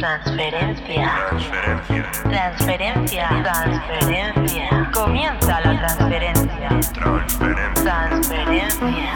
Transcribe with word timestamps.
Transferencia. 0.00 1.12
Transferencia. 2.22 3.28
Transferencia. 3.42 4.90
Comienza 4.94 5.60
la 5.60 5.78
transferencia. 5.78 6.80
Transferencia. 7.84 9.14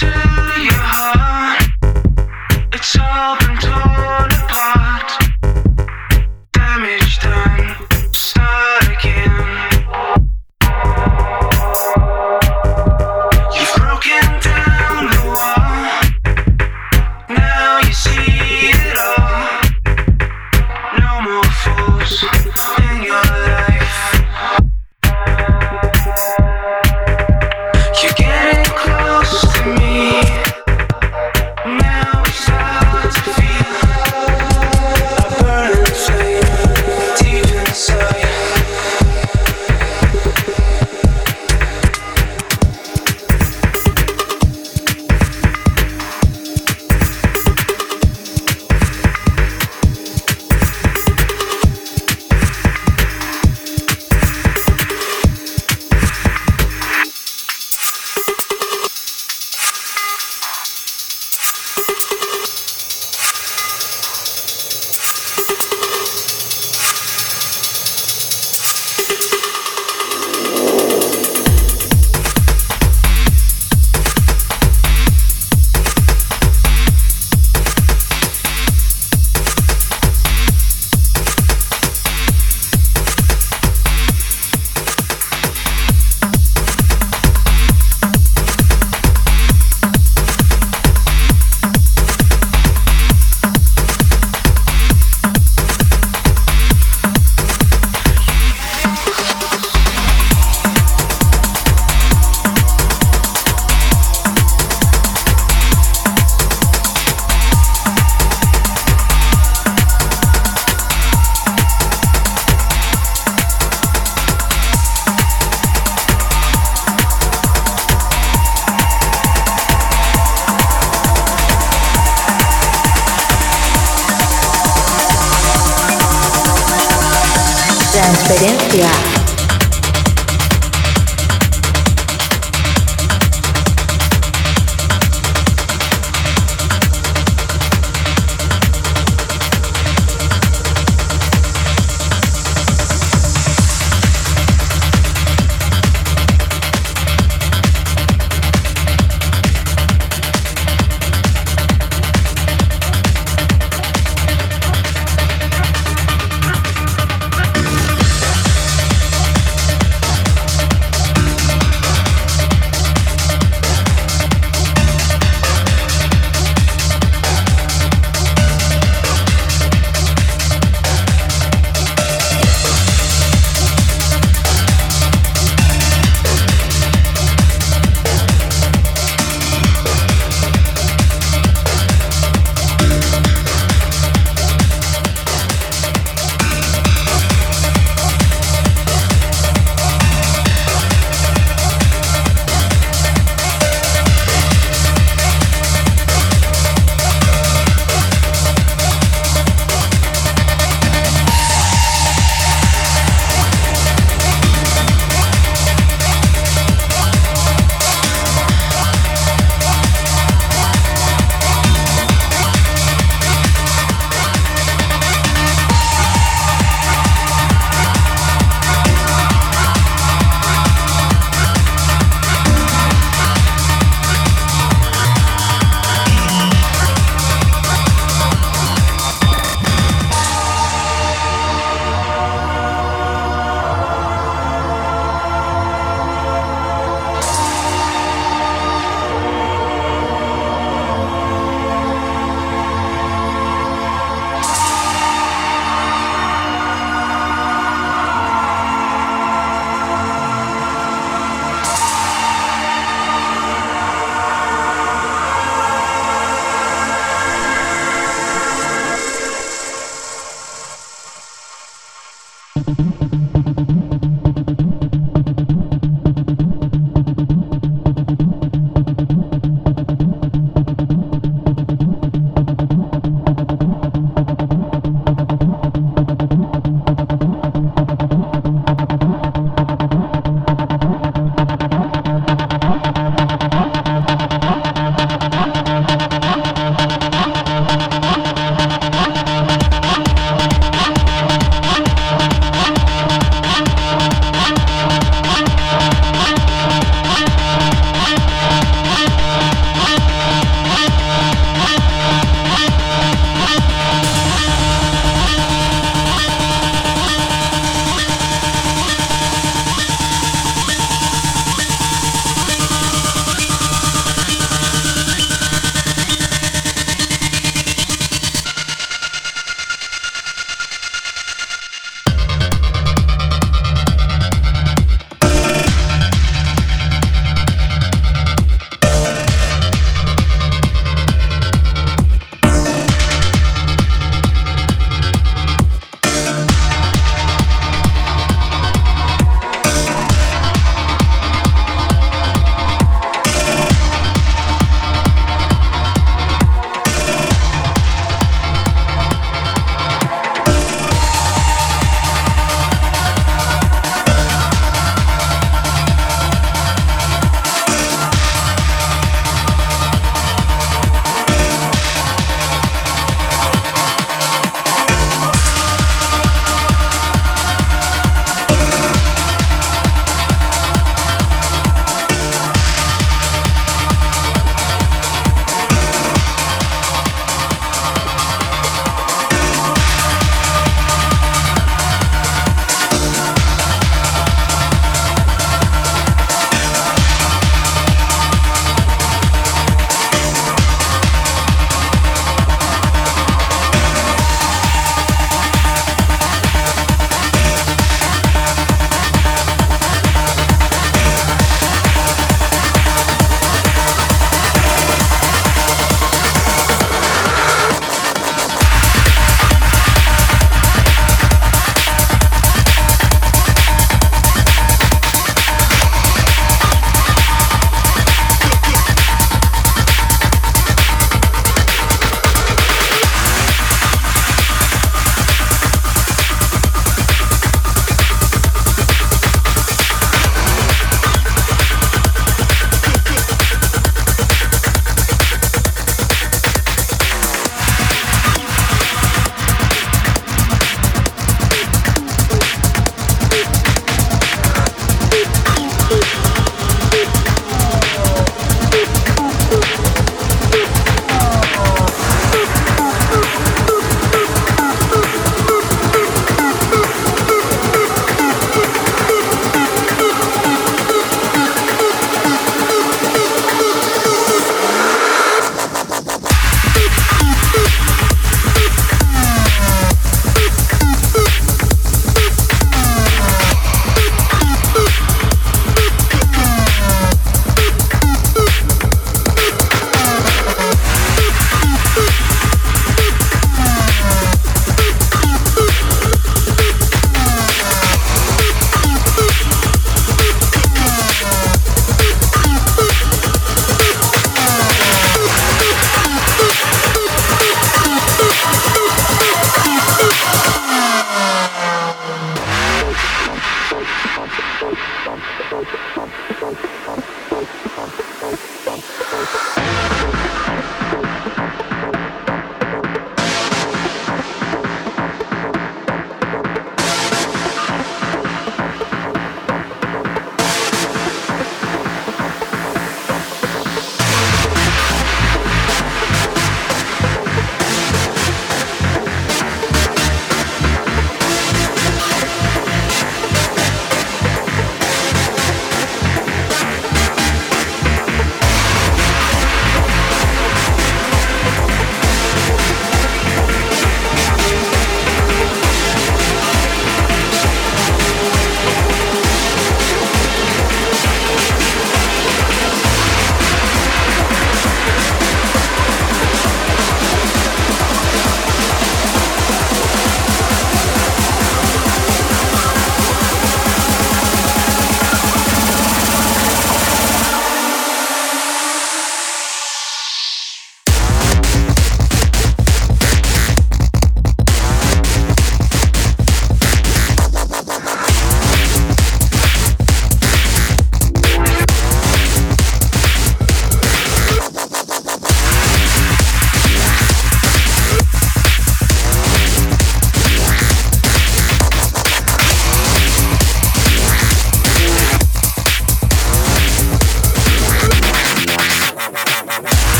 to 0.00 0.27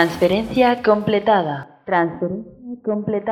Transferencia 0.00 0.82
completada. 0.82 1.82
Transferencia 1.84 2.82
completada. 2.82 3.26